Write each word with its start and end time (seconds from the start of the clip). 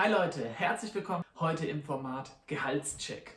Hi 0.00 0.08
Leute, 0.12 0.48
herzlich 0.48 0.94
willkommen 0.94 1.24
heute 1.40 1.66
im 1.66 1.82
Format 1.82 2.30
Gehaltscheck. 2.46 3.36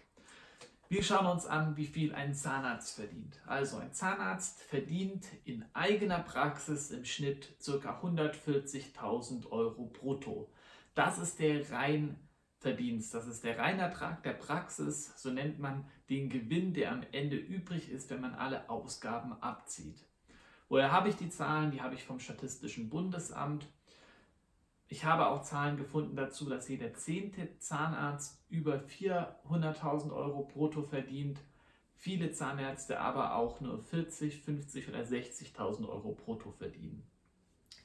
Wir 0.90 1.02
schauen 1.02 1.26
uns 1.26 1.48
an, 1.48 1.76
wie 1.76 1.87
viel 1.87 2.14
ein 2.14 2.35
Zahnarzt 2.35 2.98
verdient. 2.98 3.41
Also 3.48 3.77
ein 3.77 3.94
Zahnarzt 3.94 4.62
verdient 4.62 5.26
in 5.44 5.66
eigener 5.74 6.20
Praxis 6.20 6.92
im 6.92 7.04
Schnitt 7.04 7.58
ca. 7.66 8.00
140.000 8.04 9.50
Euro 9.50 9.86
brutto. 9.86 10.52
Das 10.94 11.18
ist 11.18 11.39
der 11.39 11.68
Reinverdienst, 11.71 13.12
das 13.12 13.25
ist 13.25 13.43
der 13.43 13.57
Reinertrag 13.57 14.21
der 14.21 14.34
Praxis, 14.34 15.20
so 15.20 15.32
nennt 15.32 15.57
man 15.57 15.89
den 16.12 16.30
Gewinn, 16.30 16.75
der 16.75 16.91
am 16.91 17.02
Ende 17.12 17.38
übrig 17.38 17.89
ist, 17.89 18.12
wenn 18.12 18.21
man 18.21 18.36
alle 18.36 18.70
Ausgaben 18.70 19.34
abzieht. 19.41 20.05
Woher 20.70 20.91
habe 20.91 21.09
ich 21.09 21.16
die 21.16 21.32
Zahlen? 21.32 21.71
Die 21.71 21.82
habe 21.82 21.96
ich 21.96 22.04
vom 22.04 22.20
Statistischen 22.20 22.91
Bundesamt. 22.91 23.68
Ich 24.92 25.05
habe 25.05 25.28
auch 25.28 25.42
Zahlen 25.42 25.78
gefunden 25.78 26.18
dazu, 26.18 26.50
dass 26.50 26.68
jeder 26.68 26.94
zehnte 26.94 27.58
Zahnarzt 27.60 28.44
über 28.49 28.76
400.000 28.76 30.12
Euro 30.12 30.44
brutto 30.44 30.84
verdient, 30.84 31.40
viele 31.95 32.34
Zahnärzte 32.34 32.99
aber 32.99 33.35
auch 33.35 33.62
nur 33.62 33.82
40, 33.82 34.41
50 34.41 34.90
oder 34.90 34.99
60.000 34.99 35.88
Euro 35.88 36.12
brutto 36.12 36.52
verdienen. 36.52 37.09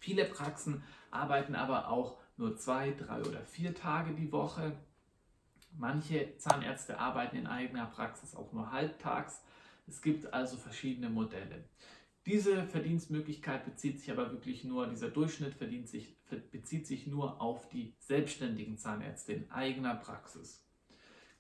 Viele 0.01 0.25
Praxen 0.25 0.83
arbeiten 1.13 1.55
aber 1.55 1.91
auch 1.91 2.19
nur 2.39 2.57
zwei, 2.57 2.91
drei 2.91 3.21
oder 3.21 3.45
vier 3.45 3.73
Tage 3.73 4.13
die 4.13 4.33
Woche. 4.33 4.73
Manche 5.79 6.37
Zahnärzte 6.39 6.99
arbeiten 6.99 7.37
in 7.37 7.47
eigener 7.47 7.87
Praxis 7.87 8.35
auch 8.35 8.53
nur 8.53 8.73
halbtags. 8.73 9.45
Es 9.87 10.03
gibt 10.03 10.35
also 10.35 10.57
verschiedene 10.57 11.09
Modelle. 11.09 11.69
Diese 12.27 12.65
Verdienstmöglichkeit 12.65 13.65
bezieht 13.65 14.01
sich 14.01 14.11
aber 14.11 14.33
wirklich 14.33 14.65
nur, 14.65 14.89
dieser 14.89 15.09
Durchschnitt 15.09 15.57
sich, 15.87 16.17
bezieht 16.51 16.85
sich 16.89 17.07
nur 17.07 17.41
auf 17.41 17.69
die 17.69 17.95
selbstständigen 18.01 18.77
Zahnärzte 18.79 19.33
in 19.33 19.51
eigener 19.53 19.95
Praxis. 19.95 20.67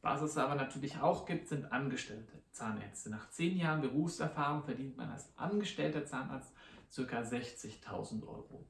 Was 0.01 0.23
es 0.23 0.39
aber 0.39 0.55
natürlich 0.55 0.99
auch 0.99 1.27
gibt, 1.27 1.49
sind 1.49 1.73
angestellte 1.73 2.41
Zahnärzte. 2.53 3.11
Nach 3.11 3.29
zehn 3.31 3.57
Jahren 3.59 3.81
Berufserfahrung 3.81 4.63
verdient 4.63 4.97
man 4.97 5.11
als 5.11 5.37
angestellter 5.37 6.05
Zahnarzt 6.05 6.55
ca. 6.95 7.21
60.000 7.21 8.23
Euro. 8.23 8.65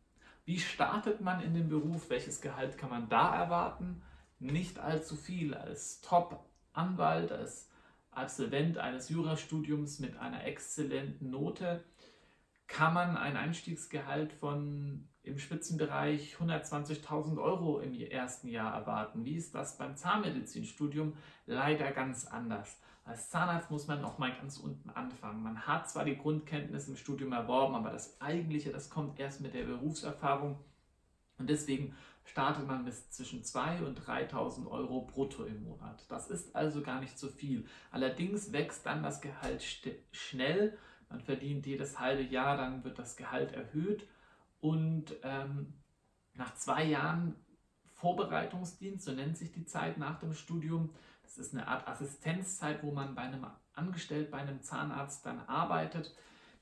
Wie 0.46 0.58
startet 0.58 1.20
man 1.20 1.42
in 1.42 1.52
den 1.52 1.68
Beruf? 1.68 2.08
Welches 2.08 2.40
Gehalt 2.40 2.78
kann 2.78 2.88
man 2.88 3.10
da 3.10 3.36
erwarten? 3.36 4.00
Nicht 4.38 4.78
allzu 4.78 5.16
viel. 5.16 5.52
Als 5.52 6.00
Top-Anwalt, 6.00 7.30
als 7.30 7.68
Absolvent 8.16 8.78
eines 8.78 9.10
Jurastudiums 9.10 9.98
mit 9.98 10.16
einer 10.16 10.44
exzellenten 10.44 11.30
Note 11.30 11.84
kann 12.66 12.94
man 12.94 13.14
ein 13.18 13.36
Einstiegsgehalt 13.36 14.32
von 14.32 15.06
im 15.22 15.38
Spitzenbereich 15.38 16.36
120.000 16.40 17.36
Euro 17.36 17.78
im 17.78 17.92
ersten 17.92 18.48
Jahr 18.48 18.72
erwarten. 18.72 19.26
Wie 19.26 19.36
ist 19.36 19.54
das 19.54 19.76
beim 19.76 19.96
Zahnmedizinstudium? 19.96 21.12
Leider 21.44 21.92
ganz 21.92 22.26
anders. 22.26 22.80
Als 23.04 23.28
Zahnarzt 23.28 23.70
muss 23.70 23.86
man 23.86 24.00
noch 24.00 24.16
mal 24.16 24.34
ganz 24.34 24.56
unten 24.56 24.88
anfangen. 24.88 25.42
Man 25.42 25.66
hat 25.66 25.90
zwar 25.90 26.06
die 26.06 26.16
Grundkenntnisse 26.16 26.92
im 26.92 26.96
Studium 26.96 27.32
erworben, 27.32 27.74
aber 27.74 27.90
das 27.90 28.18
Eigentliche, 28.22 28.72
das 28.72 28.88
kommt 28.88 29.20
erst 29.20 29.42
mit 29.42 29.52
der 29.52 29.64
Berufserfahrung. 29.64 30.58
Und 31.38 31.50
deswegen 31.50 31.94
startet 32.24 32.66
man 32.66 32.84
bis 32.84 33.10
zwischen 33.10 33.42
2.000 33.42 33.84
und 33.84 34.00
3.000 34.00 34.66
Euro 34.68 35.02
brutto 35.02 35.44
im 35.44 35.62
Monat. 35.64 36.04
Das 36.08 36.28
ist 36.28 36.56
also 36.56 36.82
gar 36.82 37.00
nicht 37.00 37.18
so 37.18 37.28
viel. 37.28 37.66
Allerdings 37.90 38.52
wächst 38.52 38.86
dann 38.86 39.02
das 39.02 39.20
Gehalt 39.20 39.62
schnell 40.12 40.76
man 41.08 41.20
verdient 41.20 41.66
jedes 41.66 41.98
halbe 41.98 42.22
Jahr, 42.22 42.56
dann 42.56 42.84
wird 42.84 42.98
das 42.98 43.16
Gehalt 43.16 43.52
erhöht 43.52 44.08
und 44.60 45.14
ähm, 45.22 45.74
nach 46.34 46.54
zwei 46.56 46.84
Jahren 46.84 47.36
Vorbereitungsdienst, 47.94 49.04
so 49.04 49.12
nennt 49.12 49.38
sich 49.38 49.52
die 49.52 49.64
Zeit 49.64 49.98
nach 49.98 50.18
dem 50.18 50.34
Studium, 50.34 50.90
das 51.22 51.38
ist 51.38 51.54
eine 51.54 51.66
Art 51.66 51.88
Assistenzzeit, 51.88 52.82
wo 52.82 52.90
man 52.90 53.14
bei 53.14 53.22
einem 53.22 53.46
Angestellten, 53.72 54.30
bei 54.30 54.38
einem 54.38 54.62
Zahnarzt 54.62 55.24
dann 55.24 55.40
arbeitet. 55.40 56.14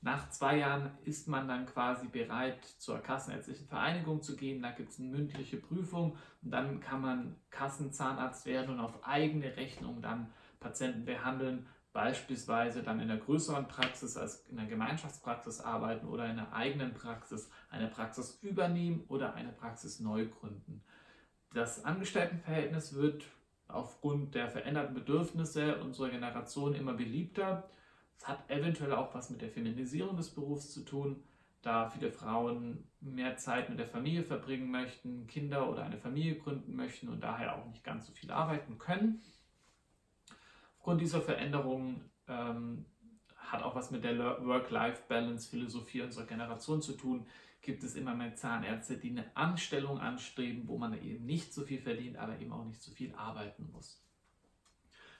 Nach 0.05 0.29
zwei 0.29 0.59
Jahren 0.59 0.91
ist 1.03 1.27
man 1.27 1.47
dann 1.47 1.65
quasi 1.65 2.07
bereit, 2.07 2.63
zur 2.77 2.99
Kassenärztlichen 2.99 3.67
Vereinigung 3.67 4.21
zu 4.21 4.35
gehen. 4.35 4.61
Da 4.61 4.69
gibt 4.69 4.91
es 4.91 4.99
eine 4.99 5.09
mündliche 5.09 5.57
Prüfung 5.57 6.15
und 6.43 6.51
dann 6.51 6.79
kann 6.79 7.01
man 7.01 7.35
Kassenzahnarzt 7.49 8.45
werden 8.45 8.69
und 8.69 8.79
auf 8.79 9.03
eigene 9.03 9.57
Rechnung 9.57 10.03
dann 10.03 10.31
Patienten 10.59 11.05
behandeln 11.05 11.65
beispielsweise 11.91 12.83
dann 12.83 12.99
in 12.99 13.07
der 13.07 13.17
größeren 13.17 13.67
Praxis 13.67 14.15
als 14.15 14.45
in 14.47 14.57
der 14.57 14.67
Gemeinschaftspraxis 14.67 15.59
arbeiten 15.59 16.05
oder 16.07 16.29
in 16.29 16.35
der 16.35 16.53
eigenen 16.53 16.93
Praxis 16.93 17.49
eine 17.71 17.87
Praxis 17.87 18.37
übernehmen 18.43 19.05
oder 19.07 19.33
eine 19.33 19.53
Praxis 19.53 19.99
neu 19.99 20.27
gründen. 20.27 20.83
Das 21.55 21.83
Angestelltenverhältnis 21.83 22.93
wird 22.93 23.23
aufgrund 23.67 24.35
der 24.35 24.49
veränderten 24.49 24.93
Bedürfnisse 24.93 25.79
unserer 25.81 26.09
Generation 26.09 26.75
immer 26.75 26.93
beliebter. 26.93 27.71
Es 28.17 28.27
hat 28.27 28.49
eventuell 28.49 28.93
auch 28.93 29.13
was 29.13 29.29
mit 29.29 29.41
der 29.41 29.49
Feminisierung 29.49 30.15
des 30.15 30.29
Berufs 30.29 30.71
zu 30.71 30.83
tun, 30.83 31.23
da 31.61 31.89
viele 31.89 32.11
Frauen 32.11 32.87
mehr 33.01 33.37
Zeit 33.37 33.69
mit 33.69 33.79
der 33.79 33.87
Familie 33.87 34.23
verbringen 34.23 34.69
möchten, 34.69 35.27
Kinder 35.27 35.69
oder 35.69 35.83
eine 35.83 35.97
Familie 35.97 36.35
gründen 36.35 36.75
möchten 36.75 37.09
und 37.09 37.21
daher 37.21 37.55
auch 37.55 37.65
nicht 37.67 37.83
ganz 37.83 38.07
so 38.07 38.13
viel 38.13 38.31
arbeiten 38.31 38.77
können. 38.77 39.21
Aufgrund 40.77 41.01
dieser 41.01 41.21
Veränderungen 41.21 42.09
ähm, 42.27 42.85
hat 43.35 43.63
auch 43.63 43.75
was 43.75 43.91
mit 43.91 44.03
der 44.03 44.17
Work-Life-Balance-Philosophie 44.45 46.01
unserer 46.01 46.25
Generation 46.25 46.81
zu 46.81 46.93
tun. 46.93 47.25
Gibt 47.61 47.83
es 47.83 47.95
immer 47.95 48.13
mehr 48.13 48.35
Zahnärzte, 48.35 48.97
die 48.97 49.09
eine 49.09 49.35
Anstellung 49.35 49.99
anstreben, 49.99 50.67
wo 50.67 50.77
man 50.77 50.93
eben 51.01 51.25
nicht 51.25 51.53
so 51.53 51.63
viel 51.63 51.81
verdient, 51.81 52.17
aber 52.17 52.39
eben 52.39 52.51
auch 52.51 52.65
nicht 52.65 52.81
so 52.81 52.91
viel 52.91 53.13
arbeiten 53.15 53.71
muss. 53.71 54.05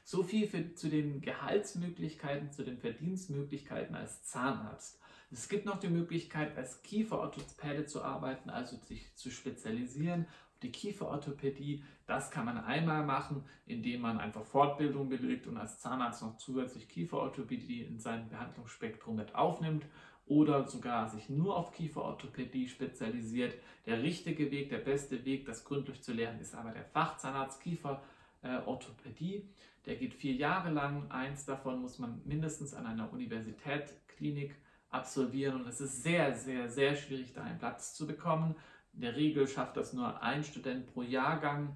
So 0.05 0.23
viel 0.23 0.47
für, 0.47 0.73
zu 0.75 0.88
den 0.88 1.19
Gehaltsmöglichkeiten, 1.19 2.51
zu 2.51 2.63
den 2.63 2.77
Verdienstmöglichkeiten 2.77 3.95
als 3.95 4.23
Zahnarzt. 4.23 5.01
Es 5.31 5.49
gibt 5.49 5.66
noch 5.66 5.79
die 5.79 5.89
Möglichkeit, 5.89 6.55
als 6.55 6.81
Kieferorthopäde 6.83 7.85
zu 7.85 8.01
arbeiten, 8.01 8.49
also 8.49 8.77
sich 8.77 9.13
zu 9.16 9.29
spezialisieren 9.29 10.27
die 10.66 10.71
Kieferorthopädie, 10.71 11.83
das 12.07 12.31
kann 12.31 12.45
man 12.45 12.57
einmal 12.57 13.03
machen, 13.05 13.43
indem 13.66 14.01
man 14.01 14.19
einfach 14.19 14.43
Fortbildung 14.43 15.09
belegt 15.09 15.47
und 15.47 15.57
als 15.57 15.79
Zahnarzt 15.79 16.22
noch 16.22 16.37
zusätzlich 16.37 16.87
Kieferorthopädie 16.89 17.83
in 17.83 17.99
sein 17.99 18.29
Behandlungsspektrum 18.29 19.16
mit 19.16 19.35
aufnimmt 19.35 19.85
oder 20.25 20.67
sogar 20.67 21.09
sich 21.09 21.29
nur 21.29 21.55
auf 21.55 21.72
Kieferorthopädie 21.72 22.67
spezialisiert. 22.67 23.53
Der 23.85 24.01
richtige 24.01 24.49
Weg, 24.49 24.69
der 24.69 24.79
beste 24.79 25.23
Weg, 25.23 25.45
das 25.45 25.63
gründlich 25.63 26.01
zu 26.01 26.13
lernen, 26.13 26.39
ist 26.39 26.55
aber 26.55 26.72
der 26.72 26.85
Fachzahnarzt 26.85 27.61
Kieferorthopädie. 27.61 29.47
Der 29.85 29.96
geht 29.96 30.13
vier 30.13 30.34
Jahre 30.34 30.72
lang. 30.72 31.09
Eins 31.12 31.46
davon 31.46 31.81
muss 31.81 32.00
man 32.00 32.22
mindestens 32.25 32.73
an 32.73 32.85
einer 32.85 33.12
Universitätsklinik 33.12 34.56
absolvieren 34.90 35.62
und 35.62 35.68
es 35.68 35.81
ist 35.81 36.03
sehr, 36.03 36.35
sehr, 36.35 36.69
sehr 36.69 36.96
schwierig, 36.96 37.34
da 37.34 37.44
einen 37.44 37.59
Platz 37.59 37.94
zu 37.94 38.07
bekommen. 38.07 38.56
In 38.94 39.01
der 39.01 39.16
Regel 39.16 39.47
schafft 39.47 39.75
das 39.78 39.94
nur 39.94 40.22
ein 40.23 40.44
Student 40.44 40.88
pro 40.88 41.01
Jahrgang. 41.01 41.75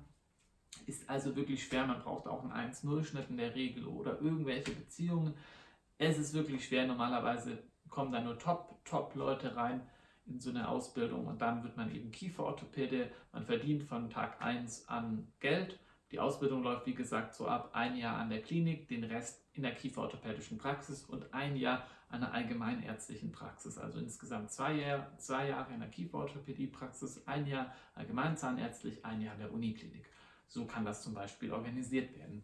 Ist 0.85 1.09
also 1.09 1.35
wirklich 1.35 1.65
schwer. 1.65 1.85
Man 1.85 2.01
braucht 2.01 2.27
auch 2.27 2.43
einen 2.43 2.71
1-0-Schnitt 2.71 3.29
in 3.29 3.37
der 3.37 3.55
Regel 3.55 3.85
oder 3.85 4.21
irgendwelche 4.21 4.71
Beziehungen. 4.71 5.33
Es 5.97 6.17
ist 6.17 6.33
wirklich 6.33 6.65
schwer. 6.65 6.87
Normalerweise 6.87 7.61
kommen 7.89 8.11
da 8.11 8.21
nur 8.21 8.39
Top-Top-Leute 8.39 9.55
rein 9.55 9.81
in 10.25 10.39
so 10.39 10.51
eine 10.51 10.69
Ausbildung 10.69 11.27
und 11.27 11.41
dann 11.41 11.63
wird 11.63 11.75
man 11.75 11.93
eben 11.93 12.11
Kieferorthopäde. 12.11 13.11
Man 13.33 13.45
verdient 13.45 13.83
von 13.83 14.09
Tag 14.09 14.41
1 14.41 14.87
an 14.87 15.27
Geld. 15.39 15.79
Die 16.11 16.19
Ausbildung 16.19 16.63
läuft, 16.63 16.87
wie 16.87 16.95
gesagt, 16.95 17.35
so 17.35 17.47
ab 17.47 17.69
ein 17.73 17.95
Jahr 17.95 18.17
an 18.17 18.29
der 18.29 18.41
Klinik, 18.41 18.87
den 18.87 19.03
Rest 19.03 19.43
in 19.53 19.61
der 19.61 19.75
kieferorthopädischen 19.75 20.57
Praxis 20.57 21.03
und 21.03 21.33
ein 21.33 21.55
Jahr 21.55 21.85
an 22.09 22.21
der 22.21 22.33
allgemeinärztlichen 22.33 23.31
Praxis. 23.31 23.77
Also 23.77 23.99
insgesamt 23.99 24.51
zwei, 24.51 24.73
Jahr, 24.73 25.15
zwei 25.19 25.49
Jahre 25.49 25.73
in 25.73 25.79
der 25.79 25.89
Kieferorthopädie-Praxis, 25.89 27.27
ein 27.27 27.45
Jahr 27.45 27.75
allgemeinzahnärztlich, 27.93 29.05
ein 29.05 29.21
Jahr 29.21 29.35
in 29.35 29.41
der 29.41 29.53
Uniklinik. 29.53 30.09
So 30.47 30.65
kann 30.65 30.85
das 30.85 31.03
zum 31.03 31.13
Beispiel 31.13 31.53
organisiert 31.53 32.17
werden. 32.17 32.43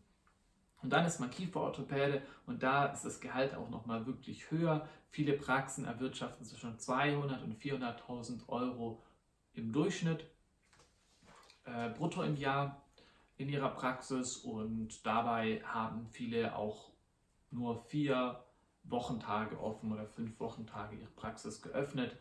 Und 0.84 0.94
dann 0.94 1.06
ist 1.06 1.20
man 1.20 1.32
Kieferorthopäde 1.32 2.22
und 2.46 2.62
da 2.62 2.86
ist 2.86 3.04
das 3.04 3.20
Gehalt 3.20 3.56
auch 3.56 3.72
nochmal 3.72 4.06
wirklich 4.06 4.52
höher. 4.52 4.88
Viele 5.10 5.34
Praxen 5.34 5.86
erwirtschaften 5.86 6.46
zwischen 6.46 6.78
200 6.78 7.42
und 7.42 7.60
400.000 7.60 8.48
Euro 8.48 9.02
im 9.54 9.74
Durchschnitt 9.74 10.30
äh, 11.64 11.90
brutto 11.90 12.22
im 12.22 12.36
Jahr 12.36 12.85
in 13.38 13.50
ihrer 13.50 13.70
Praxis 13.70 14.38
und 14.38 15.06
dabei 15.06 15.62
haben 15.66 16.08
viele 16.08 16.56
auch 16.56 16.92
nur 17.52 17.78
vier 17.78 18.44
Wochentage 18.84 19.60
offen 19.60 19.92
oder 19.92 20.06
fünf 20.06 20.40
Wochentage 20.40 20.96
ihre 20.96 21.10
Praxis 21.12 21.62
geöffnet. 21.62 22.16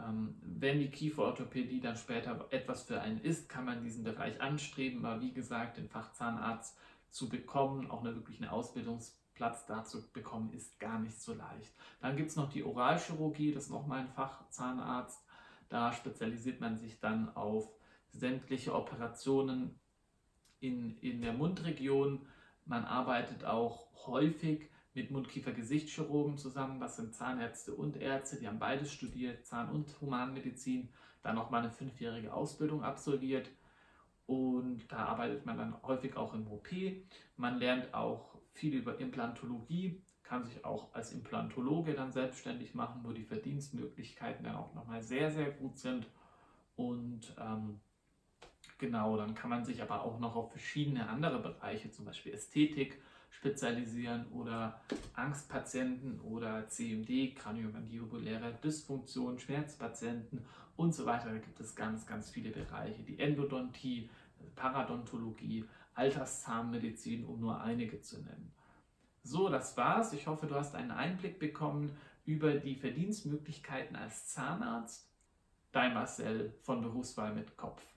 Ähm, 0.00 0.36
wenn 0.42 0.78
die 0.78 0.90
Kieferorthopädie 0.90 1.80
dann 1.80 1.96
später 1.96 2.46
etwas 2.50 2.84
für 2.84 3.00
einen 3.00 3.20
ist, 3.20 3.48
kann 3.48 3.64
man 3.64 3.82
diesen 3.82 4.04
Bereich 4.04 4.40
anstreben, 4.40 5.04
aber 5.04 5.20
wie 5.20 5.32
gesagt, 5.32 5.76
den 5.76 5.88
Fachzahnarzt 5.88 6.76
zu 7.10 7.28
bekommen, 7.28 7.90
auch 7.90 8.00
eine, 8.00 8.14
wirklich 8.14 8.40
einen 8.40 8.50
Ausbildungsplatz 8.50 9.66
dazu 9.66 10.10
bekommen, 10.12 10.52
ist 10.54 10.80
gar 10.80 10.98
nicht 10.98 11.20
so 11.20 11.34
leicht. 11.34 11.72
Dann 12.00 12.16
gibt 12.16 12.30
es 12.30 12.36
noch 12.36 12.50
die 12.50 12.64
Oralchirurgie, 12.64 13.52
das 13.52 13.64
ist 13.64 13.70
nochmal 13.70 14.00
ein 14.00 14.08
Fachzahnarzt. 14.08 15.22
Da 15.68 15.92
spezialisiert 15.92 16.60
man 16.60 16.78
sich 16.78 16.98
dann 17.00 17.34
auf 17.36 17.68
sämtliche 18.10 18.74
Operationen 18.74 19.78
in, 20.62 20.96
in 20.98 21.20
der 21.20 21.32
Mundregion. 21.32 22.26
Man 22.64 22.84
arbeitet 22.84 23.44
auch 23.44 23.86
häufig 24.06 24.68
mit 24.94 25.10
Mundkiefer-Gesichtschirurgen 25.10 26.38
zusammen. 26.38 26.80
Das 26.80 26.96
sind 26.96 27.14
Zahnärzte 27.14 27.74
und 27.74 27.96
Ärzte, 27.96 28.38
die 28.38 28.46
haben 28.46 28.58
beides 28.58 28.92
studiert, 28.92 29.44
Zahn- 29.46 29.70
und 29.70 30.00
Humanmedizin, 30.00 30.88
dann 31.22 31.34
nochmal 31.34 31.62
eine 31.62 31.70
fünfjährige 31.70 32.32
Ausbildung 32.32 32.82
absolviert. 32.82 33.50
Und 34.26 34.90
da 34.90 35.06
arbeitet 35.06 35.44
man 35.46 35.58
dann 35.58 35.82
häufig 35.82 36.16
auch 36.16 36.34
im 36.34 36.46
OP. 36.46 36.68
Man 37.36 37.58
lernt 37.58 37.92
auch 37.92 38.38
viel 38.52 38.74
über 38.74 38.98
Implantologie, 38.98 40.00
kann 40.22 40.44
sich 40.44 40.64
auch 40.64 40.94
als 40.94 41.12
Implantologe 41.12 41.94
dann 41.94 42.12
selbstständig 42.12 42.74
machen, 42.74 43.00
wo 43.02 43.12
die 43.12 43.24
Verdienstmöglichkeiten 43.24 44.44
dann 44.44 44.56
auch 44.56 44.74
nochmal 44.74 45.02
sehr, 45.02 45.30
sehr 45.30 45.50
gut 45.50 45.76
sind. 45.78 46.06
Und 46.76 47.34
ähm, 47.38 47.80
genau, 48.82 49.16
dann 49.16 49.34
kann 49.36 49.48
man 49.48 49.64
sich 49.64 49.80
aber 49.80 50.02
auch 50.02 50.18
noch 50.18 50.34
auf 50.34 50.50
verschiedene 50.50 51.08
andere 51.08 51.38
Bereiche, 51.38 51.92
zum 51.92 52.04
Beispiel 52.04 52.34
Ästhetik, 52.34 53.00
spezialisieren 53.30 54.26
oder 54.32 54.80
Angstpatienten 55.14 56.20
oder 56.20 56.68
CMD, 56.68 57.36
kraniomandibuläre 57.36 58.58
Dysfunktion, 58.62 59.38
Schmerzpatienten 59.38 60.44
und 60.76 60.94
so 60.94 61.06
weiter. 61.06 61.30
Da 61.30 61.38
gibt 61.38 61.60
es 61.60 61.76
ganz, 61.76 62.06
ganz 62.06 62.30
viele 62.30 62.50
Bereiche. 62.50 63.04
Die 63.04 63.20
Endodontie, 63.20 64.10
Paradontologie, 64.56 65.64
Alterszahnmedizin, 65.94 67.24
um 67.24 67.38
nur 67.38 67.60
einige 67.60 68.00
zu 68.00 68.20
nennen. 68.20 68.52
So, 69.22 69.48
das 69.48 69.76
war's. 69.76 70.12
Ich 70.12 70.26
hoffe, 70.26 70.48
du 70.48 70.56
hast 70.56 70.74
einen 70.74 70.90
Einblick 70.90 71.38
bekommen 71.38 71.96
über 72.24 72.54
die 72.54 72.74
Verdienstmöglichkeiten 72.74 73.94
als 73.94 74.26
Zahnarzt. 74.26 75.08
Dein 75.70 75.94
Marcel 75.94 76.52
von 76.62 76.82
Berufswahl 76.82 77.32
mit 77.32 77.56
Kopf. 77.56 77.91